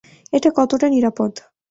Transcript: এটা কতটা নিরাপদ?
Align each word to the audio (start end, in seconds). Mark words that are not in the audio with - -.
এটা 0.33 0.49
কতটা 0.57 0.87
নিরাপদ? 0.89 1.31